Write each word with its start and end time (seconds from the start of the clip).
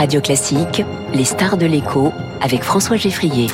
Radio 0.00 0.22
Classique, 0.22 0.82
les 1.12 1.26
stars 1.26 1.58
de 1.58 1.66
l'écho 1.66 2.10
avec 2.40 2.62
François 2.62 2.96
Geffrier. 2.96 3.48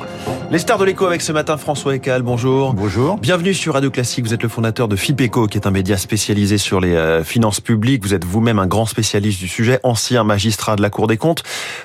Les 0.53 0.61
stars 0.61 0.79
de 0.79 0.85
l'écho 0.85 1.05
avec 1.05 1.21
ce 1.21 1.33
matin 1.33 1.57
François 1.57 1.97
Ecal, 1.97 2.23
bonjour. 2.23 2.73
Bonjour. 2.73 3.19
Bienvenue 3.19 3.53
sur 3.53 3.75
Radio 3.75 3.91
Classique, 3.91 4.27
vous 4.27 4.33
êtes 4.33 4.45
le 4.45 4.49
fondateur 4.49 4.87
de 4.87 4.95
FIPECO 4.95 5.49
qui 5.49 5.59
est 5.59 5.67
un 5.67 5.73
média 5.73 5.97
spécialisé 5.97 6.57
sur 6.57 6.79
les 6.79 6.95
euh, 6.95 7.25
finances 7.25 7.59
publiques. 7.59 8.05
Vous 8.05 8.15
êtes 8.15 8.25
vous-même 8.25 8.61
un 8.61 8.69
grand 8.69 8.87
spécialiste 8.87 9.41
du 9.41 9.49
sujet, 9.49 9.81
ancien 9.83 10.23
magistrat 10.23 10.77
de 10.77 10.83
la 10.83 10.89
Cour 10.89 11.09
des 11.09 11.17
comptes. 11.17 11.43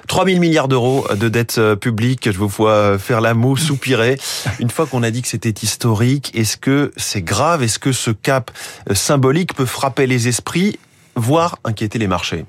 3000 0.07 0.39
milliards 0.39 0.67
d'euros 0.67 1.07
de 1.09 1.27
dettes 1.27 1.57
euh, 1.57 1.75
publiques, 1.75 2.31
je 2.31 2.37
vous 2.37 2.47
vois 2.47 2.69
euh, 2.69 2.99
faire 2.99 3.19
la 3.19 3.33
moue, 3.33 3.57
soupirer. 3.57 4.19
Une 4.59 4.69
fois 4.69 4.85
qu'on 4.85 5.01
a 5.01 5.09
dit 5.09 5.23
que 5.23 5.27
c'était 5.27 5.55
historique, 5.63 6.29
est-ce 6.35 6.57
que 6.57 6.91
c'est 6.97 7.23
grave? 7.23 7.63
Est-ce 7.63 7.79
que 7.79 7.93
ce 7.93 8.11
cap 8.11 8.51
symbolique 8.93 9.55
peut 9.55 9.65
frapper 9.65 10.05
les 10.05 10.27
esprits, 10.27 10.77
voire 11.15 11.57
inquiéter 11.63 11.97
les 11.97 12.05
marchés? 12.05 12.45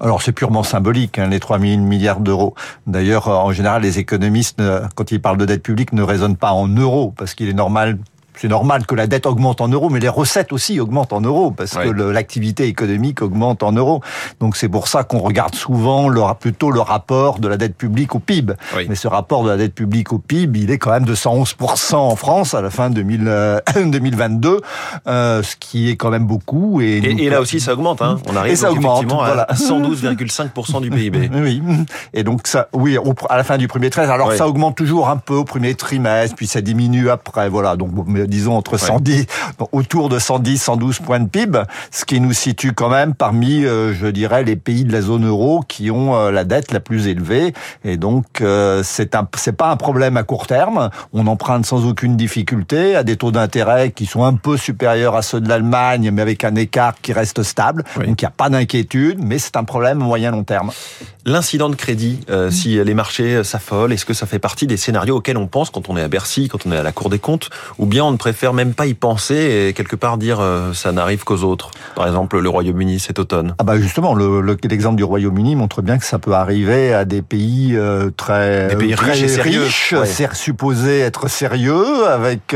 Alors 0.00 0.22
c'est 0.22 0.32
purement 0.32 0.62
symbolique, 0.62 1.18
hein, 1.18 1.28
les 1.28 1.40
3 1.40 1.58
000 1.58 1.80
milliards 1.82 2.20
d'euros. 2.20 2.54
D'ailleurs, 2.86 3.28
en 3.28 3.52
général, 3.52 3.82
les 3.82 3.98
économistes, 3.98 4.62
quand 4.94 5.10
ils 5.10 5.20
parlent 5.20 5.38
de 5.38 5.46
dette 5.46 5.62
publique, 5.62 5.92
ne 5.92 6.02
raisonnent 6.02 6.36
pas 6.36 6.52
en 6.52 6.68
euros, 6.68 7.12
parce 7.16 7.34
qu'il 7.34 7.48
est 7.48 7.54
normal 7.54 7.98
c'est 8.40 8.48
normal 8.48 8.86
que 8.86 8.94
la 8.94 9.06
dette 9.06 9.26
augmente 9.26 9.60
en 9.60 9.68
euros, 9.68 9.90
mais 9.90 10.00
les 10.00 10.08
recettes 10.08 10.52
aussi 10.52 10.78
augmentent 10.80 11.12
en 11.12 11.20
euros 11.20 11.50
parce 11.50 11.76
que 11.76 11.88
l'activité 11.88 12.64
économique 12.64 13.22
augmente 13.22 13.62
en 13.62 13.72
euros. 13.72 14.00
Donc 14.40 14.56
c'est 14.56 14.68
pour 14.68 14.88
ça 14.88 15.04
qu'on 15.04 15.18
regarde 15.18 15.54
souvent 15.54 16.08
le, 16.08 16.22
plutôt 16.38 16.70
le 16.70 16.80
rapport 16.80 17.38
de 17.38 17.48
la 17.48 17.56
dette 17.56 17.76
publique 17.76 18.14
au 18.14 18.18
PIB. 18.18 18.54
Mais 18.88 18.94
ce 18.94 19.08
rapport 19.08 19.42
de 19.44 19.50
la 19.50 19.56
dette 19.56 19.74
publique 19.74 20.12
au 20.12 20.18
PIB, 20.18 20.60
il 20.60 20.70
est 20.70 20.78
quand 20.78 20.90
même 20.90 21.04
de 21.04 21.14
111% 21.14 21.94
en 21.96 22.16
France 22.16 22.54
à 22.54 22.62
la 22.62 22.70
fin 22.70 22.90
2000, 22.90 23.60
2022, 23.76 24.60
euh, 25.06 25.42
ce 25.42 25.56
qui 25.56 25.90
est 25.90 25.96
quand 25.96 26.10
même 26.10 26.26
beaucoup. 26.26 26.80
Et, 26.80 26.98
et, 26.98 27.30
là 27.30 27.40
aussi 27.40 27.60
ça 27.60 27.72
augmente. 27.72 28.02
Hein. 28.02 28.18
On 28.28 28.36
arrive 28.36 28.56
ça 28.56 28.70
augmente, 28.70 29.06
voilà. 29.06 29.42
à 29.42 29.54
112,5% 29.54 30.80
du 30.80 30.90
PIB. 30.90 31.30
Oui. 31.38 31.62
Et 32.14 32.24
donc 32.24 32.46
ça, 32.46 32.68
oui, 32.72 32.96
à 33.28 33.36
la 33.36 33.44
fin 33.44 33.58
du 33.58 33.68
premier 33.68 33.90
trimestre. 33.90 34.12
Alors 34.12 34.32
ça 34.32 34.48
augmente 34.48 34.76
toujours 34.76 35.08
un 35.08 35.16
peu 35.16 35.34
au 35.34 35.44
premier 35.44 35.74
trimestre, 35.74 36.34
puis 36.34 36.46
ça 36.46 36.60
diminue 36.60 37.10
après. 37.10 37.48
Voilà. 37.48 37.76
Donc 37.76 37.90
disons 38.28 38.56
entre 38.56 38.76
110, 38.76 39.26
autour 39.72 40.08
de 40.08 40.18
110, 40.18 40.58
112 40.58 40.98
points 41.00 41.20
de 41.20 41.28
PIB, 41.28 41.60
ce 41.90 42.04
qui 42.04 42.20
nous 42.20 42.32
situe 42.32 42.72
quand 42.72 42.88
même 42.88 43.14
parmi, 43.14 43.64
euh, 43.64 43.94
je 43.94 44.06
dirais, 44.06 44.44
les 44.44 44.56
pays 44.56 44.84
de 44.84 44.92
la 44.92 45.00
zone 45.00 45.26
euro 45.26 45.62
qui 45.66 45.90
ont 45.90 46.14
euh, 46.14 46.30
la 46.30 46.44
dette 46.44 46.72
la 46.72 46.80
plus 46.80 47.06
élevée. 47.08 47.54
Et 47.84 47.96
donc, 47.96 48.40
euh, 48.40 48.82
c'est 48.84 49.14
un, 49.14 49.26
c'est 49.36 49.56
pas 49.56 49.70
un 49.70 49.76
problème 49.76 50.16
à 50.16 50.22
court 50.22 50.46
terme. 50.46 50.90
On 51.12 51.26
emprunte 51.26 51.66
sans 51.66 51.86
aucune 51.86 52.16
difficulté 52.16 52.96
à 52.96 53.02
des 53.02 53.16
taux 53.16 53.32
d'intérêt 53.32 53.90
qui 53.90 54.06
sont 54.06 54.24
un 54.24 54.34
peu 54.34 54.56
supérieurs 54.56 55.16
à 55.16 55.22
ceux 55.22 55.40
de 55.40 55.48
l'Allemagne, 55.48 56.10
mais 56.12 56.22
avec 56.22 56.44
un 56.44 56.54
écart 56.54 56.94
qui 57.00 57.12
reste 57.12 57.42
stable. 57.42 57.84
Donc, 57.96 58.20
il 58.20 58.24
n'y 58.24 58.28
a 58.28 58.30
pas 58.30 58.50
d'inquiétude, 58.50 59.18
mais 59.22 59.38
c'est 59.38 59.56
un 59.56 59.64
problème 59.64 59.98
moyen 59.98 60.30
long 60.30 60.44
terme. 60.44 60.70
L'incident 61.24 61.68
de 61.68 61.74
crédit, 61.74 62.20
euh, 62.30 62.50
si 62.50 62.82
les 62.82 62.94
marchés 62.94 63.44
s'affolent, 63.44 63.92
est-ce 63.92 64.06
que 64.06 64.14
ça 64.14 64.26
fait 64.26 64.38
partie 64.38 64.66
des 64.66 64.76
scénarios 64.76 65.16
auxquels 65.16 65.36
on 65.36 65.46
pense 65.46 65.70
quand 65.70 65.88
on 65.88 65.96
est 65.96 66.02
à 66.02 66.08
Bercy, 66.08 66.48
quand 66.48 66.66
on 66.66 66.72
est 66.72 66.76
à 66.76 66.82
la 66.82 66.92
Cour 66.92 67.10
des 67.10 67.18
comptes, 67.18 67.50
ou 67.78 67.86
bien 67.86 68.04
on 68.04 68.16
préfère 68.18 68.52
même 68.52 68.74
pas 68.74 68.86
y 68.86 68.94
penser 68.94 69.68
et 69.68 69.72
quelque 69.72 69.96
part 69.96 70.18
dire 70.18 70.38
euh, 70.40 70.72
ça 70.74 70.92
n'arrive 70.92 71.24
qu'aux 71.24 71.42
autres 71.42 71.70
Par 71.94 72.06
exemple, 72.06 72.38
le 72.38 72.48
Royaume-Uni 72.48 72.98
cet 72.98 73.18
automne. 73.18 73.54
Ah 73.58 73.64
bah 73.64 73.78
justement, 73.78 74.14
l'exemple 74.14 74.96
du 74.96 75.04
Royaume-uni 75.04 75.56
montre 75.56 75.80
bien 75.80 75.98
que 75.98 76.04
ça 76.04 76.18
peut 76.18 76.34
arriver 76.34 76.92
à 76.92 77.04
des 77.04 77.22
pays 77.22 77.74
euh, 77.74 78.10
très, 78.16 78.74
des 78.74 78.94
riches, 78.94 79.38
et 79.38 79.40
riches, 79.40 79.94
supposés 80.32 81.00
être 81.00 81.28
sérieux, 81.28 82.06
avec 82.06 82.54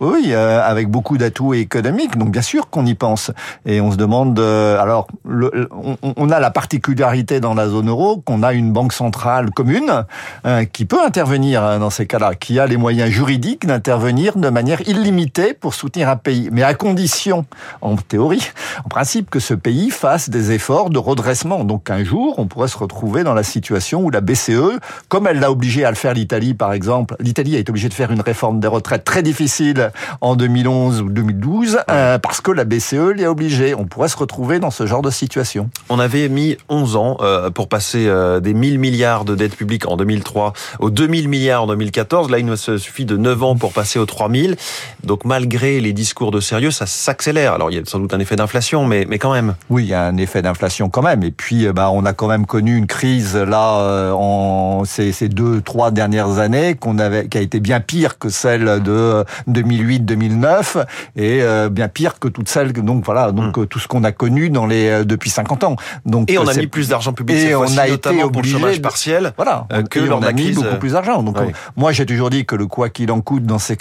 oui, 0.00 0.34
avec 0.34 0.88
beaucoup 0.88 1.18
d'atouts 1.18 1.54
économiques. 1.54 2.16
Donc 2.16 2.30
bien 2.30 2.42
sûr 2.42 2.70
qu'on 2.70 2.86
y 2.86 2.94
pense 2.94 3.30
et 3.66 3.80
on 3.80 3.92
se 3.92 3.96
demande. 3.96 4.38
alors, 4.38 5.08
le, 5.28 5.68
on, 5.72 5.96
on 6.16 6.30
a 6.30 6.40
la 6.40 6.50
particularité 6.50 7.40
dans 7.40 7.54
la 7.54 7.68
zone 7.68 7.88
euro 7.88 8.22
qu'on 8.24 8.42
a 8.42 8.52
une 8.52 8.72
banque 8.72 8.92
centrale 8.92 9.50
commune 9.50 10.04
euh, 10.46 10.64
qui 10.64 10.84
peut 10.84 11.02
intervenir 11.04 11.62
hein, 11.62 11.78
dans 11.78 11.90
ces 11.90 12.06
cas-là, 12.06 12.34
qui 12.34 12.58
a 12.58 12.66
les 12.66 12.76
moyens 12.76 13.10
juridiques 13.10 13.66
d'intervenir 13.66 14.36
de 14.36 14.48
manière 14.48 14.65
illimitée 14.86 15.54
pour 15.54 15.74
soutenir 15.74 16.08
un 16.08 16.16
pays, 16.16 16.48
mais 16.52 16.62
à 16.62 16.74
condition, 16.74 17.46
en 17.80 17.96
théorie, 17.96 18.50
en 18.84 18.88
principe, 18.88 19.30
que 19.30 19.40
ce 19.40 19.54
pays 19.54 19.90
fasse 19.90 20.30
des 20.30 20.52
efforts 20.52 20.90
de 20.90 20.98
redressement. 20.98 21.64
Donc 21.64 21.90
un 21.90 22.04
jour, 22.04 22.38
on 22.38 22.46
pourrait 22.46 22.68
se 22.68 22.78
retrouver 22.78 23.24
dans 23.24 23.34
la 23.34 23.42
situation 23.42 24.02
où 24.02 24.10
la 24.10 24.20
BCE, 24.20 24.78
comme 25.08 25.26
elle 25.26 25.40
l'a 25.40 25.50
obligé 25.50 25.84
à 25.84 25.90
le 25.90 25.96
faire 25.96 26.14
l'Italie 26.14 26.54
par 26.54 26.72
exemple, 26.72 27.16
l'Italie 27.20 27.56
a 27.56 27.58
été 27.58 27.70
obligée 27.70 27.88
de 27.88 27.94
faire 27.94 28.10
une 28.10 28.20
réforme 28.20 28.60
des 28.60 28.68
retraites 28.68 29.04
très 29.04 29.22
difficile 29.22 29.90
en 30.20 30.36
2011 30.36 31.02
ou 31.02 31.08
2012 31.08 31.78
euh, 31.90 32.18
parce 32.18 32.40
que 32.40 32.50
la 32.50 32.64
BCE 32.64 33.12
l'y 33.14 33.24
a 33.24 33.30
obligé. 33.30 33.74
On 33.74 33.84
pourrait 33.84 34.08
se 34.08 34.16
retrouver 34.16 34.58
dans 34.58 34.70
ce 34.70 34.86
genre 34.86 35.02
de 35.02 35.10
situation. 35.10 35.70
On 35.88 35.98
avait 35.98 36.28
mis 36.28 36.56
11 36.68 36.96
ans 36.96 37.16
euh, 37.20 37.50
pour 37.50 37.68
passer 37.68 38.06
euh, 38.06 38.40
des 38.40 38.54
1000 38.54 38.78
milliards 38.78 39.24
de 39.24 39.34
dettes 39.34 39.56
publiques 39.56 39.86
en 39.86 39.96
2003 39.96 40.52
aux 40.80 40.90
2000 40.90 41.28
milliards 41.28 41.64
en 41.64 41.66
2014. 41.68 42.30
Là, 42.30 42.38
il 42.38 42.46
nous 42.46 42.56
suffit 42.56 43.04
de 43.04 43.16
9 43.16 43.42
ans 43.42 43.56
pour 43.56 43.72
passer 43.72 43.98
aux 43.98 44.06
3000. 44.06 44.55
Donc, 45.04 45.24
malgré 45.24 45.80
les 45.80 45.92
discours 45.92 46.30
de 46.30 46.40
sérieux, 46.40 46.70
ça 46.70 46.86
s'accélère. 46.86 47.52
Alors, 47.54 47.70
il 47.70 47.76
y 47.76 47.80
a 47.80 47.82
sans 47.84 47.98
doute 47.98 48.14
un 48.14 48.20
effet 48.20 48.36
d'inflation, 48.36 48.86
mais, 48.86 49.06
mais 49.08 49.18
quand 49.18 49.32
même. 49.32 49.54
Oui, 49.70 49.84
il 49.84 49.88
y 49.88 49.94
a 49.94 50.04
un 50.04 50.16
effet 50.16 50.42
d'inflation 50.42 50.88
quand 50.88 51.02
même. 51.02 51.22
Et 51.22 51.30
puis, 51.30 51.66
euh, 51.66 51.72
bah, 51.72 51.90
on 51.90 52.04
a 52.04 52.12
quand 52.12 52.28
même 52.28 52.46
connu 52.46 52.76
une 52.76 52.86
crise 52.86 53.36
là 53.36 53.78
euh, 53.80 54.12
en 54.12 54.84
ces, 54.84 55.12
ces 55.12 55.28
deux, 55.28 55.60
trois 55.60 55.90
dernières 55.90 56.38
années 56.38 56.74
qu'on 56.74 56.98
avait, 56.98 57.28
qui 57.28 57.38
a 57.38 57.40
été 57.40 57.60
bien 57.60 57.80
pire 57.80 58.18
que 58.18 58.28
celle 58.28 58.82
de 58.82 59.24
2008-2009 59.48 60.84
et 61.16 61.42
bien 61.70 61.88
pire 61.88 62.18
que 62.18 62.28
toutes 62.28 62.48
celles. 62.48 62.72
Donc 62.72 63.04
voilà, 63.04 63.32
donc 63.32 63.56
hmm. 63.56 63.66
tout 63.66 63.78
ce 63.78 63.88
qu'on 63.88 64.04
a 64.04 64.12
connu 64.12 64.50
dans 64.50 64.66
les 64.66 65.04
depuis 65.04 65.30
50 65.30 65.64
ans. 65.64 65.76
Donc 66.04 66.30
et 66.30 66.38
on 66.38 66.46
a 66.46 66.54
mis 66.54 66.66
plus 66.66 66.88
d'argent 66.88 67.12
public. 67.12 67.36
Et 67.36 67.54
on 67.54 67.78
a 67.78 67.88
été 67.88 68.22
obligé 68.22 68.30
pour 68.30 68.42
le 68.42 68.48
chômage 68.48 68.82
partiel 68.82 69.32
voilà, 69.36 69.66
euh, 69.72 69.82
que 69.82 70.00
on 70.10 70.22
a 70.22 70.32
mis 70.32 70.52
beaucoup 70.52 70.76
plus 70.76 70.92
d'argent. 70.92 71.22
Donc 71.22 71.36
moi 71.76 71.92
j'ai 71.92 72.06
toujours 72.06 72.30
dit 72.30 72.44
que 72.44 72.56
le 72.56 72.66
quoi 72.66 72.88
qu'il 72.88 73.10
en 73.10 73.20
coûte 73.20 73.44
dans 73.44 73.58
ces 73.58 73.76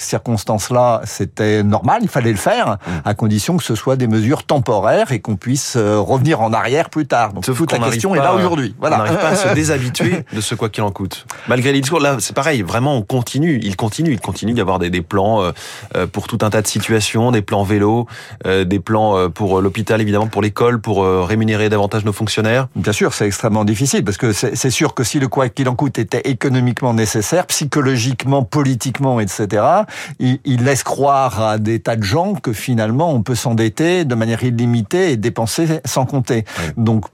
circonstances-là, 0.65 1.01
c'était 1.05 1.63
normal, 1.63 1.99
il 2.01 2.07
fallait 2.07 2.31
le 2.31 2.37
faire 2.37 2.71
mm. 2.71 2.91
à 3.05 3.13
condition 3.13 3.57
que 3.57 3.63
ce 3.63 3.75
soit 3.75 3.95
des 3.95 4.07
mesures 4.07 4.43
temporaires 4.43 5.11
et 5.11 5.19
qu'on 5.19 5.35
puisse 5.35 5.75
euh, 5.75 5.99
revenir 5.99 6.41
en 6.41 6.53
arrière 6.53 6.89
plus 6.89 7.05
tard. 7.05 7.33
Donc 7.33 7.43
toute 7.43 7.71
la 7.71 7.79
question 7.79 8.15
est 8.15 8.19
là 8.19 8.33
aujourd'hui. 8.33 8.75
Voilà. 8.79 8.97
On 8.97 8.99
n'arrive 8.99 9.19
pas 9.19 9.29
à 9.29 9.35
se 9.35 9.47
déshabituer 9.53 10.25
de 10.31 10.41
ce 10.41 10.55
quoi 10.55 10.69
qu'il 10.69 10.83
en 10.83 10.91
coûte. 10.91 11.25
Malgré 11.47 11.71
les 11.71 11.81
discours, 11.81 11.99
là 11.99 12.17
c'est 12.19 12.35
pareil, 12.35 12.61
vraiment 12.61 12.95
on 12.95 13.01
continue, 13.01 13.59
il 13.63 13.75
continue, 13.75 14.11
il 14.11 14.19
continue 14.19 14.53
d'y 14.53 14.61
avoir 14.61 14.79
des, 14.79 14.89
des 14.89 15.01
plans 15.01 15.41
euh, 15.95 16.07
pour 16.07 16.27
tout 16.27 16.39
un 16.41 16.49
tas 16.49 16.61
de 16.61 16.67
situations, 16.67 17.31
des 17.31 17.41
plans 17.41 17.63
vélo, 17.63 18.07
des 18.45 18.79
plans 18.79 19.29
pour 19.29 19.61
l'hôpital 19.61 20.01
évidemment, 20.01 20.27
pour 20.27 20.41
l'école, 20.41 20.79
pour 20.79 21.05
rémunérer 21.27 21.69
davantage 21.69 22.05
nos 22.05 22.13
fonctionnaires. 22.13 22.67
Bien 22.75 22.93
sûr, 22.93 23.13
c'est 23.13 23.25
extrêmement 23.25 23.65
difficile 23.65 24.03
parce 24.03 24.17
que 24.17 24.31
c'est 24.33 24.69
sûr 24.69 24.93
que 24.93 25.03
si 25.03 25.19
le 25.19 25.27
quoi 25.27 25.49
qu'il 25.49 25.67
en 25.69 25.75
coûte 25.75 25.99
était 25.99 26.21
économiquement 26.29 26.93
nécessaire, 26.93 27.45
psychologiquement, 27.47 28.43
politiquement, 28.43 29.19
etc., 29.19 29.65
il, 30.19 30.39
il, 30.45 30.54
laisse 30.63 30.83
croire 30.83 31.41
à 31.41 31.57
des 31.57 31.79
tas 31.79 31.95
de 31.95 32.03
gens 32.03 32.33
que 32.35 32.53
finalement 32.53 33.11
on 33.11 33.21
peut 33.21 33.35
s'endetter 33.35 34.05
de 34.05 34.15
manière 34.15 34.43
illimitée 34.43 35.11
et 35.11 35.17
dépenser 35.17 35.81
sans 35.85 36.05
compter. 36.05 36.45
Donc 36.77 37.05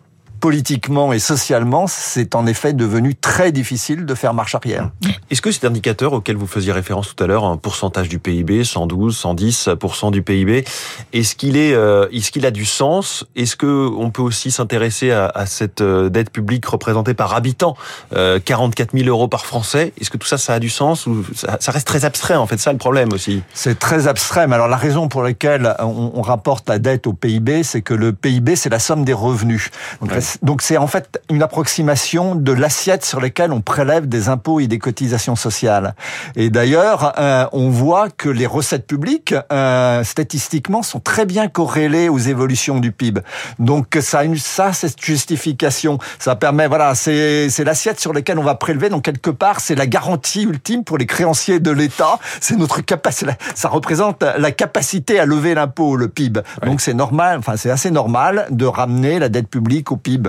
politiquement 0.42 1.14
et 1.14 1.20
socialement, 1.20 1.86
c'est 1.88 2.36
en 2.36 2.46
effet 2.48 2.74
devenu 2.74 3.16
très 3.16 3.52
difficile 3.52 4.06
de 4.06 4.16
faire 4.16 4.34
marche 4.34 4.56
arrière. 4.56 4.90
Est-ce 5.30 5.42
que 5.42 5.52
cet 5.52 5.64
indicateur 5.64 6.14
auquel 6.14 6.36
vous 6.36 6.48
faisiez 6.48 6.74
référence 6.74 7.16
tout 7.16 7.24
à 7.24 7.28
l'heure, 7.28 7.46
un 7.46 7.58
pourcentage 7.58 8.10
du 8.10 8.20
PIB, 8.20 8.64
112, 8.64 9.18
110% 9.18 10.12
du 10.12 10.24
PIB, 10.24 10.66
est-ce 11.14 11.36
qu'il 11.36 11.56
est, 11.56 11.74
euh, 11.74 12.10
est-ce 12.12 12.32
qu'il 12.32 12.46
a 12.46 12.52
du 12.52 12.66
sens? 12.66 13.24
Est-ce 13.36 13.56
que 13.56 13.90
on 13.96 14.10
peut 14.10 14.24
aussi 14.24 14.52
s'intéresser 14.52 15.12
à, 15.12 15.28
à, 15.28 15.46
cette 15.46 15.82
euh, 15.82 16.10
dette 16.10 16.32
publique 16.32 16.66
représentée 16.66 17.14
par 17.14 17.36
habitant, 17.36 17.78
euh, 18.14 18.40
44 18.44 18.98
000 18.98 19.08
euros 19.08 19.28
par 19.28 19.46
Français? 19.46 19.94
Est-ce 20.02 20.10
que 20.10 20.18
tout 20.18 20.28
ça, 20.28 20.40
ça 20.40 20.56
a 20.56 20.60
du 20.60 20.70
sens 20.70 21.06
ou 21.06 21.24
ça, 21.36 21.58
ça 21.60 21.72
reste 21.72 21.88
très 21.88 22.04
abstrait 22.04 22.36
en 22.36 22.48
fait? 22.48 22.60
Ça 22.60 22.72
le 22.72 22.80
problème 22.80 23.14
aussi. 23.14 23.44
C'est 23.54 23.78
très 23.78 24.08
abstrait. 24.08 24.48
Mais 24.48 24.56
alors 24.56 24.68
la 24.68 24.78
raison 24.78 25.08
pour 25.08 25.22
laquelle 25.22 25.76
on, 25.80 26.12
on 26.16 26.22
rapporte 26.22 26.68
la 26.68 26.80
dette 26.80 27.06
au 27.06 27.14
PIB, 27.14 27.62
c'est 27.62 27.84
que 27.84 27.94
le 27.94 28.12
PIB 28.12 28.56
c'est 28.56 28.70
la 28.70 28.80
somme 28.80 29.06
des 29.06 29.14
revenus. 29.14 29.70
Donc, 30.02 30.12
donc 30.42 30.62
c'est 30.62 30.78
en 30.78 30.88
fait 30.88 31.22
une 31.30 31.44
approximation 31.44 32.36
de 32.36 32.52
l'assiette 32.52 33.06
sur 33.06 33.20
laquelle 33.20 33.52
on 33.52 33.62
prélève 33.62 34.08
des 34.08 34.30
impôts 34.30 34.60
et 34.60 34.68
des 34.68 34.80
cotisations 34.80 35.36
sociales. 35.36 35.96
Et 36.36 36.50
d'ailleurs, 36.50 37.14
euh, 37.18 37.46
on 37.52 37.70
voit 37.70 38.10
que 38.10 38.30
les 38.30 38.46
recettes 38.46 38.88
publiques, 38.88 39.36
euh, 39.52 40.04
statistiquement, 40.04 40.84
sont 40.84 41.00
très 41.00 41.26
bien 41.26 41.48
corrélées 41.48 42.10
aux 42.10 42.18
évolutions 42.18 42.80
du 42.80 42.92
PIB. 42.92 43.22
Donc 43.60 43.98
ça 44.02 44.20
a 44.20 44.24
une, 44.24 44.38
ça, 44.38 44.74
cette 44.74 45.02
justification, 45.04 45.98
ça 46.20 46.36
permet, 46.36 46.68
voilà, 46.68 46.96
c'est 46.96 47.64
l'assiette 47.64 48.00
sur 48.00 48.14
laquelle 48.14 48.40
on 48.40 48.44
va 48.44 48.56
prélever. 48.56 48.90
Donc 48.90 49.04
quelque 49.04 49.30
part, 49.30 49.60
c'est 49.60 49.76
la 49.76 49.88
garantie 49.88 50.44
ultime 50.44 50.84
pour 50.84 50.98
les 50.98 51.06
créanciers 51.06 51.60
de 51.60 51.72
l'État. 51.72 52.20
C'est 52.40 52.58
notre 52.58 52.82
capacité, 52.82 53.32
ça 53.56 53.70
représente 53.70 54.24
la 54.24 54.52
capacité 54.52 55.20
à 55.20 55.26
lever 55.26 55.54
l'impôt, 55.54 55.96
le 55.96 56.08
PIB. 56.08 56.42
Donc 56.66 56.82
c'est 56.82 56.94
normal, 56.94 57.40
enfin 57.40 57.58
c'est 57.58 57.72
assez 57.72 57.92
normal 57.92 58.48
de 58.50 58.66
ramener 58.66 59.20
la 59.20 59.30
dette 59.30 59.48
publique 59.48 59.92
au 59.92 59.98
PIB. 59.98 60.21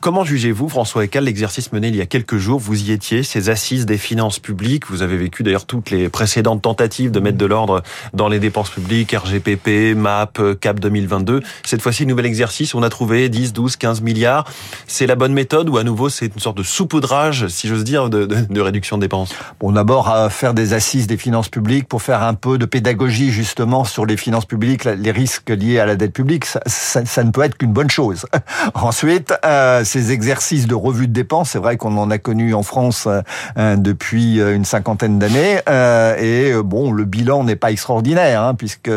Comment 0.00 0.24
jugez-vous, 0.24 0.68
François 0.68 1.04
Ecal, 1.04 1.24
l'exercice 1.24 1.72
mené 1.72 1.88
il 1.88 1.96
y 1.96 2.00
a 2.00 2.06
quelques 2.06 2.36
jours? 2.38 2.58
Vous 2.58 2.88
y 2.88 2.92
étiez, 2.92 3.22
ces 3.22 3.50
assises 3.50 3.86
des 3.86 3.98
finances 3.98 4.38
publiques. 4.38 4.88
Vous 4.90 5.02
avez 5.02 5.16
vécu 5.16 5.42
d'ailleurs 5.42 5.66
toutes 5.66 5.90
les 5.90 6.08
précédentes 6.08 6.62
tentatives 6.62 7.10
de 7.10 7.20
mettre 7.20 7.38
de 7.38 7.46
l'ordre 7.46 7.82
dans 8.14 8.28
les 8.28 8.38
dépenses 8.38 8.70
publiques, 8.70 9.12
RGPP, 9.12 9.94
MAP, 9.96 10.58
CAP 10.60 10.80
2022. 10.80 11.42
Cette 11.64 11.82
fois-ci, 11.82 12.06
nouvel 12.06 12.26
exercice, 12.26 12.74
on 12.74 12.82
a 12.82 12.88
trouvé 12.88 13.28
10, 13.28 13.52
12, 13.52 13.76
15 13.76 14.00
milliards. 14.02 14.44
C'est 14.86 15.06
la 15.06 15.14
bonne 15.14 15.32
méthode 15.32 15.68
ou 15.68 15.78
à 15.78 15.84
nouveau 15.84 16.08
c'est 16.08 16.26
une 16.26 16.40
sorte 16.40 16.56
de 16.56 16.62
saupoudrage, 16.62 17.48
si 17.48 17.68
j'ose 17.68 17.84
dire, 17.84 18.10
de, 18.10 18.26
de, 18.26 18.36
de, 18.48 18.60
réduction 18.60 18.96
de 18.96 19.02
dépenses? 19.02 19.34
Bon, 19.60 19.72
d'abord, 19.72 20.08
à 20.08 20.30
faire 20.30 20.54
des 20.54 20.72
assises 20.72 21.06
des 21.06 21.16
finances 21.16 21.48
publiques 21.48 21.88
pour 21.88 22.02
faire 22.02 22.22
un 22.22 22.34
peu 22.34 22.58
de 22.58 22.66
pédagogie 22.66 23.30
justement 23.30 23.84
sur 23.84 24.06
les 24.06 24.16
finances 24.16 24.46
publiques, 24.46 24.84
les 24.84 25.10
risques 25.10 25.50
liés 25.50 25.78
à 25.78 25.86
la 25.86 25.96
dette 25.96 26.12
publique, 26.12 26.44
ça, 26.44 26.60
ça, 26.66 27.04
ça 27.04 27.24
ne 27.24 27.30
peut 27.30 27.42
être 27.42 27.56
qu'une 27.56 27.72
bonne 27.72 27.90
chose. 27.90 28.26
Ensuite, 28.74 29.32
euh, 29.44 29.84
ces 29.84 30.12
exercices 30.12 30.66
de 30.66 30.74
revue 30.74 31.08
de 31.08 31.12
dépenses, 31.12 31.50
c'est 31.50 31.58
vrai 31.58 31.76
qu'on 31.76 31.96
en 31.96 32.10
a 32.10 32.18
connu 32.18 32.54
en 32.54 32.62
France 32.62 33.08
euh, 33.56 33.76
depuis 33.76 34.38
une 34.38 34.64
cinquantaine 34.64 35.18
d'années, 35.18 35.60
euh, 35.68 36.16
et 36.18 36.52
euh, 36.52 36.62
bon, 36.62 36.92
le 36.92 37.04
bilan 37.04 37.44
n'est 37.44 37.56
pas 37.56 37.70
extraordinaire, 37.70 38.42
hein, 38.42 38.54
puisque 38.54 38.90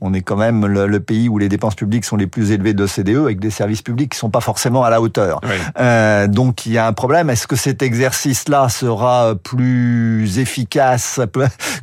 on 0.00 0.14
est 0.14 0.22
quand 0.22 0.36
même 0.36 0.66
le, 0.66 0.86
le, 0.86 1.00
pays 1.00 1.28
où 1.28 1.38
les 1.38 1.48
dépenses 1.48 1.74
publiques 1.74 2.04
sont 2.04 2.16
les 2.16 2.26
plus 2.26 2.50
élevées 2.50 2.74
de 2.74 2.86
CDE, 2.86 3.18
avec 3.18 3.40
des 3.40 3.50
services 3.50 3.82
publics 3.82 4.12
qui 4.12 4.18
sont 4.18 4.30
pas 4.30 4.40
forcément 4.40 4.84
à 4.84 4.90
la 4.90 5.00
hauteur. 5.00 5.40
Oui. 5.44 6.28
donc 6.28 6.66
il 6.66 6.72
y 6.72 6.78
a 6.78 6.86
un 6.86 6.92
problème. 6.92 7.30
Est-ce 7.30 7.46
que 7.46 7.56
cet 7.56 7.82
exercice-là 7.82 8.68
sera 8.68 9.34
plus 9.42 10.38
efficace 10.38 11.20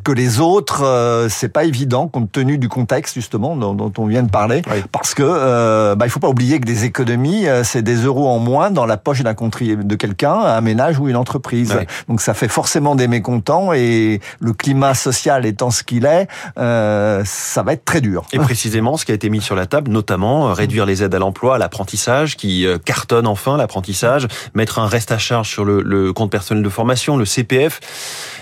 que 0.04 0.12
les 0.12 0.40
autres? 0.40 1.28
C'est 1.30 1.50
pas 1.50 1.64
évident, 1.64 2.08
compte 2.08 2.32
tenu 2.32 2.58
du 2.58 2.70
contexte 2.70 3.16
justement 3.16 3.56
dont, 3.56 3.74
dont 3.74 3.92
on 3.98 4.06
vient 4.06 4.24
de 4.24 4.30
parler, 4.30 4.62
oui. 4.72 4.84
parce 4.92 5.14
que 5.14 5.24
euh, 5.24 5.96
bah, 5.96 6.06
il 6.06 6.10
faut 6.10 6.20
pas 6.20 6.30
oublier 6.30 6.60
que 6.60 6.66
des 6.66 6.86
économies, 6.86 7.46
c'est 7.64 7.82
des 7.82 8.05
euros 8.06 8.28
en 8.28 8.40
moins 8.40 8.72
dans 8.72 8.86
la 8.86 8.98
poche 8.98 9.22
d'un 9.22 9.34
de 9.34 9.96
quelqu'un, 9.96 10.34
un 10.34 10.62
ménage 10.62 11.00
ou 11.00 11.08
une 11.08 11.16
entreprise. 11.16 11.78
Donc 12.08 12.22
ça 12.22 12.34
fait 12.34 12.48
forcément 12.48 12.96
des 12.96 13.08
mécontents 13.08 13.74
et 13.74 14.22
le 14.40 14.54
climat 14.54 14.94
social 14.94 15.46
étant 15.46 15.72
ce 15.72 15.84
qu'il 15.84 16.06
est, 16.06 16.28
euh, 16.58 17.22
ça 17.26 17.64
va 17.64 17.74
être 17.74 17.86
très 17.86 18.02
dur. 18.02 18.26
Et 18.34 18.40
précisément, 18.40 18.98
ce 18.98 19.06
qui 19.06 19.12
a 19.12 19.16
été 19.16 19.30
mis 19.30 19.42
sur 19.42 19.56
la 19.56 19.66
table, 19.66 19.92
notamment 19.92 20.54
réduire 20.54 20.86
les 20.86 21.04
aides 21.04 21.14
à 21.14 21.20
l'emploi, 21.20 21.56
à 21.56 21.58
l'apprentissage, 21.58 22.38
qui 22.38 22.66
cartonne 22.86 23.28
enfin 23.28 23.58
l'apprentissage, 23.58 24.28
mettre 24.54 24.80
un 24.80 24.88
reste 24.88 25.12
à 25.12 25.18
charge 25.18 25.50
sur 25.50 25.66
le, 25.66 25.82
le 25.82 26.14
compte 26.14 26.32
personnel 26.32 26.64
de 26.64 26.70
formation, 26.70 27.18
le 27.18 27.26
CPF. 27.26 27.80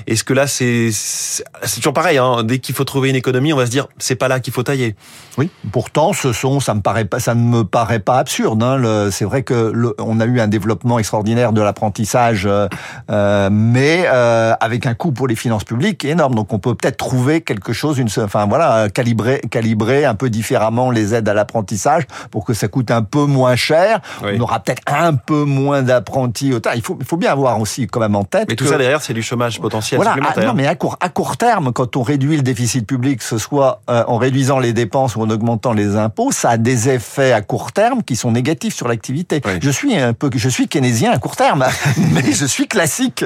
Est-ce 0.08 0.24
que 0.24 0.34
là, 0.34 0.48
c'est 0.48 0.92
c'est 0.92 1.78
toujours 1.78 1.94
pareil. 1.94 2.18
Hein, 2.18 2.44
dès 2.44 2.60
qu'il 2.60 2.76
faut 2.76 2.84
trouver 2.84 3.10
une 3.10 3.16
économie, 3.16 3.54
on 3.54 3.58
va 3.58 3.66
se 3.66 3.72
dire 3.72 3.88
c'est 3.98 4.16
pas 4.16 4.28
là 4.28 4.40
qu'il 4.40 4.54
faut 4.54 4.64
tailler. 4.64 4.96
Oui. 5.38 5.50
Pourtant, 5.72 6.14
ce 6.14 6.34
sont, 6.34 6.60
ça 6.60 6.74
me 6.74 6.82
paraît 6.82 7.06
pas, 7.06 7.20
ça 7.20 7.36
ne 7.36 7.42
me 7.42 7.64
paraît 7.64 8.00
pas 8.00 8.18
absurde. 8.18 8.62
Hein. 8.62 9.10
C'est 9.12 9.26
vrai 9.26 9.44
que 9.44 9.53
le, 9.54 9.96
on 10.00 10.20
a 10.20 10.26
eu 10.26 10.40
un 10.40 10.48
développement 10.48 11.00
extraordinaire 11.00 11.54
de 11.54 11.62
l'apprentissage, 11.62 12.48
euh, 12.48 13.50
mais 13.52 14.06
euh, 14.08 14.54
avec 14.60 14.86
un 14.86 14.94
coût 14.94 15.12
pour 15.12 15.28
les 15.28 15.36
finances 15.36 15.64
publiques 15.64 16.06
énorme. 16.06 16.36
Donc, 16.36 16.54
on 16.54 16.60
peut 16.60 16.76
peut-être 16.76 16.98
trouver 16.98 17.42
quelque 17.42 17.74
chose, 17.74 17.98
une, 18.00 18.10
enfin 18.18 18.46
voilà, 18.48 18.90
calibrer, 18.90 19.42
calibrer 19.50 20.06
un 20.06 20.16
peu 20.16 20.30
différemment 20.30 20.92
les 20.92 21.14
aides 21.14 21.28
à 21.30 21.34
l'apprentissage 21.34 22.04
pour 22.32 22.46
que 22.46 22.54
ça 22.54 22.68
coûte 22.68 22.92
un 22.92 23.04
peu 23.04 23.26
moins 23.26 23.56
cher. 23.56 24.00
Oui. 24.24 24.32
On 24.38 24.42
aura 24.42 24.60
peut-être 24.60 24.84
un 24.88 25.14
peu 25.14 25.44
moins 25.44 25.82
d'apprentis. 25.82 26.54
Il 26.76 26.82
faut, 26.82 26.98
il 27.00 27.06
faut 27.06 27.18
bien 27.18 27.32
avoir 27.32 27.60
aussi 27.60 27.88
quand 27.88 28.00
même 28.00 28.16
en 28.16 28.24
tête. 28.24 28.46
Mais 28.50 28.56
tout 28.56 28.66
que, 28.66 28.70
ça 28.70 28.78
derrière, 28.78 29.02
c'est 29.02 29.14
du 29.14 29.22
chômage 29.22 29.60
potentiel 29.60 29.98
voilà, 29.98 30.14
supplémentaire. 30.14 30.44
À, 30.44 30.48
non, 30.48 30.54
mais 30.54 30.68
à 30.68 30.76
court, 30.76 30.98
à 31.00 31.10
court 31.10 31.38
terme, 31.38 31.72
quand 31.74 31.96
on 31.96 32.04
réduit 32.04 32.36
le 32.36 32.44
déficit 32.44 32.86
public, 32.86 33.20
que 33.20 33.26
ce 33.26 33.38
soit 33.38 33.82
euh, 33.90 34.04
en 34.08 34.18
réduisant 34.18 34.60
les 34.60 34.74
dépenses 34.74 35.16
ou 35.16 35.22
en 35.22 35.30
augmentant 35.30 35.74
les 35.74 35.96
impôts, 35.96 36.32
ça 36.32 36.52
a 36.52 36.58
des 36.58 36.90
effets 36.90 37.32
à 37.32 37.42
court 37.42 37.72
terme 37.72 38.04
qui 38.04 38.16
sont 38.16 38.32
négatifs 38.32 38.76
sur 38.76 38.88
l'activité. 38.88 39.33
Oui. 39.46 39.60
Je 39.62 39.70
suis 39.70 39.96
un 39.96 40.14
peu, 40.14 40.30
je 40.36 40.50
suis 40.50 40.68
keynésien 40.68 41.12
à 41.12 41.18
court 41.18 41.36
terme, 41.36 41.66
mais 42.14 42.32
je 42.32 42.46
suis 42.46 42.68
classique 42.68 43.26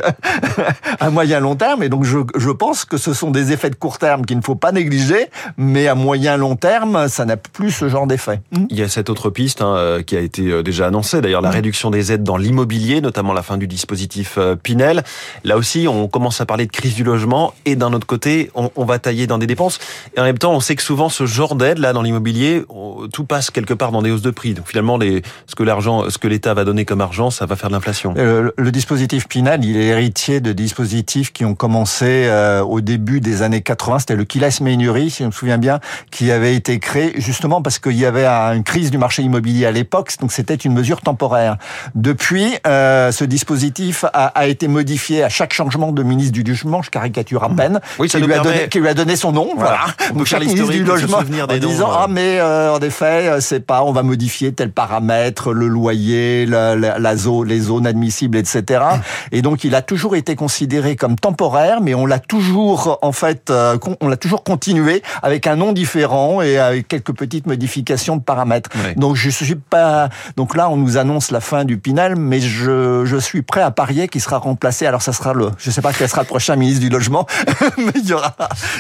à 1.00 1.10
moyen 1.10 1.40
long 1.40 1.56
terme, 1.56 1.84
et 1.84 1.90
donc 1.90 2.04
je, 2.04 2.20
je 2.36 2.50
pense 2.50 2.86
que 2.86 2.98
ce 2.98 3.14
sont 3.14 3.32
des 3.32 3.52
effets 3.52 3.70
de 3.70 3.76
court 3.76 3.98
terme 3.98 4.26
qu'il 4.26 4.38
ne 4.38 4.42
faut 4.42 4.56
pas 4.56 4.72
négliger, 4.72 5.30
mais 5.58 5.88
à 5.88 5.96
moyen 5.96 6.38
long 6.38 6.56
terme, 6.56 7.08
ça 7.08 7.26
n'a 7.26 7.38
plus 7.38 7.72
ce 7.72 7.90
genre 7.90 8.08
d'effet. 8.08 8.42
Il 8.70 8.78
y 8.78 8.84
a 8.84 8.90
cette 8.90 9.10
autre 9.10 9.30
piste 9.30 9.62
hein, 9.62 9.76
euh, 9.76 10.04
qui 10.04 10.16
a 10.16 10.20
été 10.20 10.44
euh, 10.44 10.64
déjà 10.64 10.88
annoncée, 10.88 11.22
d'ailleurs 11.22 11.42
la 11.42 11.50
mmh. 11.50 11.54
réduction 11.54 11.90
des 11.90 12.12
aides 12.12 12.24
dans 12.24 12.38
l'immobilier, 12.38 13.02
notamment 13.02 13.34
la 13.34 13.44
fin 13.44 13.58
du 13.58 13.68
dispositif 13.68 14.36
euh, 14.38 14.56
Pinel. 14.56 15.04
Là 15.44 15.58
aussi, 15.58 15.88
on 15.88 16.08
commence 16.08 16.42
à 16.42 16.46
parler 16.46 16.66
de 16.66 16.72
crise 16.72 16.96
du 16.96 17.04
logement, 17.04 17.54
et 17.66 17.76
d'un 17.76 17.94
autre 17.94 18.08
côté, 18.08 18.52
on, 18.56 18.70
on 18.76 18.86
va 18.86 19.00
tailler 19.00 19.28
dans 19.28 19.38
des 19.38 19.48
dépenses. 19.48 19.80
Et 20.16 20.20
en 20.20 20.24
même 20.24 20.38
temps, 20.38 20.54
on 20.54 20.60
sait 20.60 20.76
que 20.76 20.84
souvent 20.84 21.10
ce 21.10 21.26
genre 21.26 21.56
d'aide 21.56 21.80
là 21.80 21.94
dans 21.94 22.02
l'immobilier, 22.02 22.64
tout 23.12 23.24
passe 23.24 23.52
quelque 23.52 23.74
part 23.74 23.92
dans 23.92 24.02
des 24.02 24.12
hausses 24.12 24.22
de 24.22 24.32
prix. 24.32 24.54
Donc 24.54 24.68
finalement, 24.68 24.98
les, 24.98 25.22
ce 25.48 25.56
que 25.56 25.64
l'argent, 25.64 25.97
ce 26.10 26.18
que 26.18 26.28
l'État 26.28 26.54
va 26.54 26.66
donner 26.66 26.86
comme 26.86 27.02
argent, 27.02 27.30
ça 27.30 27.46
va 27.46 27.56
faire 27.56 27.70
de 27.70 27.76
l'inflation. 27.76 28.14
Le, 28.16 28.54
le, 28.56 28.72
dispositif 28.72 29.28
Pinel, 29.28 29.64
il 29.66 29.78
est 29.78 29.88
héritier 29.88 30.40
de 30.40 30.54
dispositifs 30.54 31.34
qui 31.34 31.46
ont 31.46 31.56
commencé 31.56 32.26
euh, 32.28 32.62
au 32.62 32.82
début 32.82 33.22
des 33.22 33.42
années 33.42 33.62
80. 33.62 34.00
C'était 34.00 34.16
le 34.16 34.24
Kilas 34.24 34.60
Meinuri, 34.62 35.10
si 35.10 35.24
je 35.24 35.28
me 35.28 35.32
souviens 35.32 35.58
bien, 35.58 35.80
qui 36.12 36.32
avait 36.32 36.56
été 36.56 36.80
créé 36.80 37.14
justement 37.18 37.62
parce 37.62 37.80
qu'il 37.80 37.98
y 37.98 38.06
avait 38.06 38.26
une 38.28 38.64
crise 38.64 38.92
du 38.92 38.98
marché 38.98 39.24
immobilier 39.24 39.66
à 39.66 39.72
l'époque. 39.72 40.12
Donc 40.20 40.32
c'était 40.32 40.56
une 40.56 40.74
mesure 40.74 41.02
temporaire. 41.02 41.58
Depuis, 41.96 42.58
euh, 42.66 43.12
ce 43.12 43.24
dispositif 43.24 44.06
a, 44.06 44.28
a, 44.28 44.48
été 44.48 44.68
modifié 44.68 45.24
à 45.24 45.30
chaque 45.30 45.54
changement 45.54 45.92
de 45.92 46.04
ministre 46.04 46.34
du 46.34 46.44
logement. 46.44 46.82
Je 46.82 46.90
caricature 46.90 47.44
à 47.44 47.50
peine. 47.50 47.80
Oui, 48.00 48.08
qui, 48.08 48.18
lui 48.18 48.28
permet... 48.28 48.44
donné, 48.44 48.68
qui, 48.70 48.80
lui 48.80 48.88
a 48.88 48.94
donné, 48.94 49.16
son 49.16 49.32
nom. 49.32 49.50
Voilà. 49.56 49.80
voilà. 49.98 50.14
Donc 50.14 50.26
chaque 50.28 50.42
ministre 50.42 50.72
du 50.72 50.84
logement 50.84 51.20
en 51.20 51.58
disant 51.58 51.90
ah 51.92 52.08
mais 52.10 52.40
euh, 52.40 52.74
en 52.74 52.80
effet 52.80 53.40
c'est 53.40 53.66
pas 53.66 53.84
on 53.84 53.92
va 53.92 54.04
modifier 54.04 54.52
tel 54.52 54.72
paramètre, 54.72 55.54
le 55.54 55.68
loyer, 55.68 55.87
la, 55.96 56.76
la, 56.76 57.00
la 57.00 57.18
zone, 57.18 57.48
les 57.48 57.60
zones 57.60 57.88
admissibles, 57.88 58.38
etc. 58.38 58.84
Et 59.32 59.42
donc 59.42 59.64
il 59.64 59.76
a 59.76 59.82
toujours 59.82 60.16
été 60.16 60.36
considéré 60.36 60.96
comme 60.96 61.16
temporaire, 61.16 61.82
mais 61.82 61.94
on 61.94 62.06
l'a 62.06 62.20
toujours 62.20 63.00
en 63.02 63.12
fait, 63.12 63.50
euh, 63.50 63.78
on 64.02 64.08
l'a 64.08 64.18
toujours 64.18 64.44
continué 64.44 65.02
avec 65.22 65.48
un 65.48 65.56
nom 65.56 65.74
différent 65.74 66.42
et 66.42 66.58
avec 66.58 66.88
quelques 66.88 67.14
petites 67.14 67.48
modifications 67.48 68.18
de 68.18 68.22
paramètres. 68.22 68.70
Oui. 68.76 68.96
Donc 68.96 69.16
je 69.16 69.30
suis 69.30 69.56
pas, 69.56 70.10
donc 70.36 70.56
là 70.56 70.70
on 70.70 70.78
nous 70.78 70.98
annonce 70.98 71.32
la 71.32 71.40
fin 71.40 71.66
du 71.66 71.78
Pinel, 71.78 72.16
mais 72.16 72.40
je, 72.40 73.04
je 73.06 73.18
suis 73.18 73.42
prêt 73.42 73.62
à 73.62 73.72
parier 73.72 74.08
qu'il 74.08 74.22
sera 74.22 74.38
remplacé. 74.38 74.86
Alors 74.86 75.02
ça 75.02 75.14
sera 75.14 75.34
le, 75.34 75.50
je 75.58 75.72
sais 75.72 75.82
pas 75.82 75.94
quel 75.94 76.10
sera 76.10 76.22
le 76.22 76.28
prochain 76.28 76.56
ministre 76.56 76.82
du 76.82 76.90
logement, 76.90 77.26
mais 77.78 77.92
il 77.96 78.08
y 78.08 78.14
aura. 78.14 78.36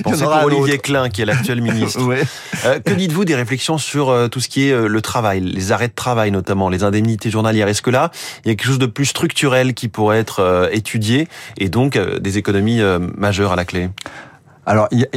Y 0.05 0.23
aura 0.23 0.39
pour 0.39 0.47
Olivier 0.47 0.77
Klein 0.77 1.09
qui 1.09 1.21
est 1.21 1.25
l'actuel 1.25 1.61
ministre. 1.61 1.99
oui. 2.03 2.17
euh, 2.65 2.79
que 2.79 2.93
dites-vous 2.93 3.25
des 3.25 3.35
réflexions 3.35 3.77
sur 3.77 4.09
euh, 4.09 4.27
tout 4.27 4.39
ce 4.39 4.49
qui 4.49 4.69
est 4.69 4.87
le 4.87 5.01
travail, 5.01 5.41
les 5.41 5.71
arrêts 5.71 5.87
de 5.87 5.93
travail 5.93 6.31
notamment, 6.31 6.69
les 6.69 6.83
indemnités 6.83 6.96
journalières. 7.29 7.67
Est-ce 7.67 7.81
que 7.81 7.89
là, 7.89 8.11
il 8.45 8.49
y 8.49 8.51
a 8.51 8.55
quelque 8.55 8.67
chose 8.67 8.79
de 8.79 8.85
plus 8.85 9.05
structurel 9.05 9.73
qui 9.73 9.87
pourrait 9.87 10.19
être 10.19 10.39
euh, 10.39 10.69
étudié 10.71 11.27
et 11.57 11.69
donc 11.69 11.97
des 11.97 12.37
économies 12.37 12.81
majeures 13.15 13.51
à 13.51 13.55
la 13.55 13.65
clé? 13.65 13.89
Alors, 14.67 14.89
il, 14.91 15.07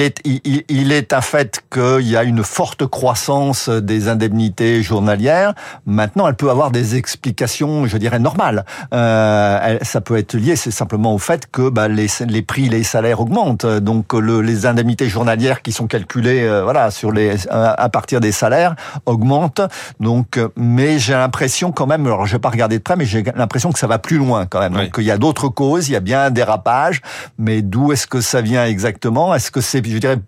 est, 0.00 0.20
il, 0.24 0.92
est 0.92 1.12
un 1.12 1.20
fait 1.20 1.62
qu'il 1.70 2.08
y 2.08 2.16
a 2.16 2.24
une 2.24 2.42
forte 2.42 2.86
croissance 2.86 3.68
des 3.68 4.08
indemnités 4.08 4.82
journalières. 4.82 5.52
Maintenant, 5.84 6.26
elle 6.26 6.34
peut 6.34 6.48
avoir 6.48 6.70
des 6.70 6.96
explications, 6.96 7.86
je 7.86 7.98
dirais, 7.98 8.18
normales. 8.18 8.64
Euh, 8.94 9.78
ça 9.82 10.00
peut 10.00 10.16
être 10.16 10.34
lié, 10.34 10.56
c'est 10.56 10.70
simplement 10.70 11.14
au 11.14 11.18
fait 11.18 11.50
que 11.52 11.68
bah, 11.68 11.88
les, 11.88 12.06
les 12.26 12.40
prix, 12.40 12.70
les 12.70 12.82
salaires 12.82 13.20
augmentent. 13.20 13.66
Donc, 13.66 14.14
le, 14.14 14.40
les 14.40 14.64
indemnités 14.64 15.10
journalières 15.10 15.60
qui 15.60 15.72
sont 15.72 15.86
calculées, 15.86 16.44
euh, 16.44 16.62
voilà, 16.62 16.90
sur 16.90 17.12
les 17.12 17.34
à 17.50 17.88
partir 17.90 18.20
des 18.20 18.32
salaires 18.32 18.76
augmentent. 19.04 19.60
Donc, 20.00 20.40
mais 20.56 20.98
j'ai 20.98 21.12
l'impression 21.12 21.70
quand 21.70 21.86
même, 21.86 22.06
alors 22.06 22.24
je 22.24 22.32
vais 22.32 22.38
pas 22.38 22.48
regarder 22.48 22.78
de 22.78 22.82
près, 22.82 22.96
mais 22.96 23.04
j'ai 23.04 23.24
l'impression 23.36 23.72
que 23.72 23.78
ça 23.78 23.86
va 23.86 23.98
plus 23.98 24.16
loin 24.16 24.46
quand 24.46 24.60
même. 24.60 24.74
Oui. 24.74 24.84
Donc, 24.84 24.94
il 24.96 25.04
y 25.04 25.10
a 25.10 25.18
d'autres 25.18 25.48
causes, 25.48 25.90
il 25.90 25.92
y 25.92 25.96
a 25.96 26.00
bien 26.00 26.24
un 26.24 26.30
dérapage, 26.30 27.02
mais 27.38 27.60
d'où 27.60 27.92
est-ce 27.92 28.06
que 28.06 28.22
ça 28.22 28.40
vient 28.40 28.69
exactement. 28.70 29.34
Est-ce 29.34 29.50
que 29.50 29.60
c'est, 29.60 29.84
je 29.84 29.98
dirais, 29.98 30.18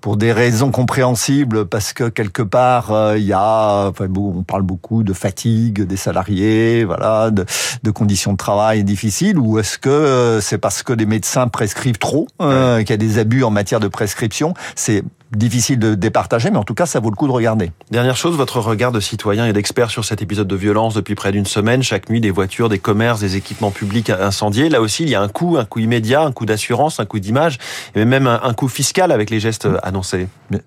pour 0.00 0.16
des 0.16 0.32
raisons 0.32 0.70
compréhensibles, 0.70 1.66
parce 1.66 1.92
que 1.92 2.08
quelque 2.08 2.42
part 2.42 2.92
euh, 2.92 3.18
il 3.18 3.24
y 3.24 3.32
a, 3.32 3.88
enfin, 3.88 4.06
on 4.16 4.42
parle 4.42 4.62
beaucoup 4.62 5.02
de 5.02 5.12
fatigue 5.12 5.82
des 5.82 5.96
salariés, 5.96 6.84
voilà, 6.84 7.30
de, 7.30 7.44
de 7.82 7.90
conditions 7.90 8.32
de 8.32 8.38
travail 8.38 8.84
difficiles, 8.84 9.38
ou 9.38 9.58
est-ce 9.58 9.78
que 9.78 9.88
euh, 9.88 10.40
c'est 10.40 10.58
parce 10.58 10.82
que 10.82 10.92
les 10.92 11.06
médecins 11.06 11.48
prescrivent 11.48 11.98
trop, 11.98 12.26
euh, 12.40 12.78
qu'il 12.80 12.90
y 12.90 12.92
a 12.94 12.96
des 12.96 13.18
abus 13.18 13.44
en 13.44 13.50
matière 13.50 13.80
de 13.80 13.88
prescription? 13.88 14.54
C'est 14.74 15.04
difficile 15.32 15.78
de 15.78 15.94
départager, 15.94 16.50
mais 16.50 16.58
en 16.58 16.64
tout 16.64 16.74
cas, 16.74 16.86
ça 16.86 17.00
vaut 17.00 17.10
le 17.10 17.16
coup 17.16 17.26
de 17.26 17.32
regarder. 17.32 17.72
Dernière 17.90 18.16
chose, 18.16 18.36
votre 18.36 18.60
regard 18.60 18.92
de 18.92 19.00
citoyen 19.00 19.46
et 19.46 19.52
d'expert 19.52 19.90
sur 19.90 20.04
cet 20.04 20.22
épisode 20.22 20.48
de 20.48 20.56
violence 20.56 20.94
depuis 20.94 21.14
près 21.14 21.32
d'une 21.32 21.46
semaine. 21.46 21.82
Chaque 21.82 22.08
nuit, 22.10 22.20
des 22.20 22.30
voitures, 22.30 22.68
des 22.68 22.78
commerces, 22.78 23.20
des 23.20 23.36
équipements 23.36 23.70
publics 23.70 24.10
incendiés. 24.10 24.68
Là 24.68 24.80
aussi, 24.80 25.04
il 25.04 25.08
y 25.08 25.14
a 25.14 25.20
un 25.20 25.28
coût, 25.28 25.56
un 25.58 25.64
coût 25.64 25.80
immédiat, 25.80 26.22
un 26.22 26.32
coût 26.32 26.46
d'assurance, 26.46 27.00
un 27.00 27.06
coût 27.06 27.18
d'image, 27.18 27.58
et 27.94 28.04
même 28.04 28.26
un, 28.26 28.54
coût 28.54 28.68
fiscal 28.68 29.12
avec 29.12 29.30
les 29.30 29.40
gestes 29.40 29.68
annoncés. 29.82 30.28
Mais 30.50 30.60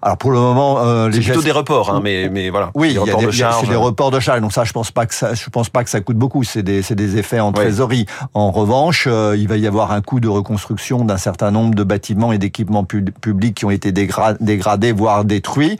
alors 0.00 0.16
pour 0.16 0.30
le 0.30 0.38
moment, 0.38 0.78
euh, 0.78 1.08
les 1.08 1.18
plutôt 1.18 1.42
des 1.42 1.50
reports, 1.50 1.90
hein, 1.90 2.00
mais 2.02 2.28
mais 2.28 2.50
voilà. 2.50 2.70
Oui, 2.74 2.90
il 2.90 2.94
y 2.94 3.10
a 3.10 3.16
des, 3.16 3.32
c'est 3.32 3.66
des 3.66 3.74
reports 3.74 4.12
de 4.12 4.20
charges. 4.20 4.40
Donc 4.40 4.52
ça, 4.52 4.62
je 4.62 4.72
pense 4.72 4.92
pas 4.92 5.06
que 5.06 5.14
ça, 5.14 5.34
je 5.34 5.50
pense 5.50 5.70
pas 5.70 5.82
que 5.82 5.90
ça 5.90 6.00
coûte 6.00 6.16
beaucoup. 6.16 6.44
C'est 6.44 6.62
des 6.62 6.82
c'est 6.82 6.94
des 6.94 7.16
effets 7.16 7.40
en 7.40 7.50
trésorerie. 7.50 8.06
En 8.32 8.52
revanche, 8.52 9.08
euh, 9.10 9.36
il 9.36 9.48
va 9.48 9.56
y 9.56 9.66
avoir 9.66 9.90
un 9.90 10.00
coût 10.00 10.20
de 10.20 10.28
reconstruction 10.28 11.04
d'un 11.04 11.16
certain 11.16 11.50
nombre 11.50 11.74
de 11.74 11.82
bâtiments 11.82 12.30
et 12.30 12.38
d'équipements 12.38 12.84
publics 12.84 13.56
qui 13.56 13.64
ont 13.64 13.70
été 13.70 13.90
dégradés, 13.90 14.92
voire 14.92 15.24
détruits. 15.24 15.78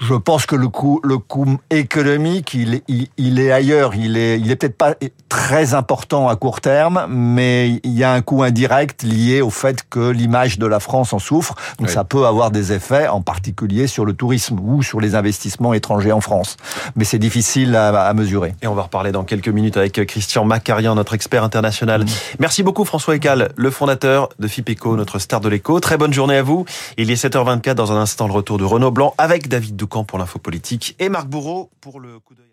Je 0.00 0.14
pense 0.14 0.46
que 0.46 0.56
le 0.56 0.68
coût 0.68 1.00
le 1.04 1.18
coût 1.18 1.58
économique, 1.70 2.54
il 2.54 2.82
il, 2.88 3.08
il 3.16 3.38
est 3.38 3.52
ailleurs. 3.52 3.94
Il 3.94 4.16
est 4.16 4.40
il 4.40 4.50
est 4.50 4.56
peut-être 4.56 4.76
pas 4.76 4.94
très 5.28 5.74
important 5.74 6.28
à 6.28 6.34
court 6.34 6.60
terme, 6.60 7.06
mais 7.08 7.80
il 7.84 7.92
y 7.92 8.02
a 8.02 8.12
un 8.12 8.22
coût 8.22 8.42
indirect 8.42 9.04
lié 9.04 9.40
au 9.40 9.50
fait 9.50 9.84
que 9.88 10.10
l'image 10.10 10.58
de 10.58 10.66
la 10.66 10.80
France 10.80 11.12
en 11.12 11.20
souffre. 11.20 11.54
Donc 11.78 11.90
ça 11.90 12.02
peut 12.02 12.26
avoir 12.26 12.50
des 12.50 12.72
effets, 12.72 13.06
en 13.06 13.20
particulier 13.20 13.51
sur 13.86 14.04
le 14.04 14.12
tourisme 14.12 14.58
ou 14.60 14.82
sur 14.82 15.00
les 15.00 15.14
investissements 15.14 15.72
étrangers 15.72 16.12
en 16.12 16.20
France. 16.20 16.56
Mais 16.96 17.04
c'est 17.04 17.18
difficile 17.18 17.74
à, 17.76 18.12
mesurer. 18.14 18.54
Et 18.62 18.66
on 18.66 18.74
va 18.74 18.82
reparler 18.82 19.12
dans 19.12 19.24
quelques 19.24 19.48
minutes 19.48 19.76
avec 19.76 20.04
Christian 20.06 20.44
Macarian, 20.44 20.94
notre 20.94 21.14
expert 21.14 21.44
international. 21.44 22.04
Mmh. 22.04 22.08
Merci 22.40 22.62
beaucoup 22.62 22.84
François 22.84 23.16
Ecal, 23.16 23.52
le 23.56 23.70
fondateur 23.70 24.28
de 24.38 24.48
FIPECO, 24.48 24.96
notre 24.96 25.18
star 25.18 25.40
de 25.40 25.48
l'écho. 25.48 25.80
Très 25.80 25.96
bonne 25.96 26.12
journée 26.12 26.36
à 26.36 26.42
vous. 26.42 26.64
Il 26.98 27.10
est 27.10 27.22
7h24 27.22 27.74
dans 27.74 27.92
un 27.92 27.96
instant 27.96 28.26
le 28.26 28.32
retour 28.32 28.58
de 28.58 28.64
Renaud 28.64 28.90
Blanc 28.90 29.14
avec 29.18 29.48
David 29.48 29.76
Doucan 29.76 30.04
pour 30.04 30.18
l'info 30.18 30.38
politique 30.38 30.96
et 30.98 31.08
Marc 31.08 31.28
Bourreau 31.28 31.70
pour 31.80 32.00
le 32.00 32.18
coup 32.18 32.34
d'œil. 32.34 32.51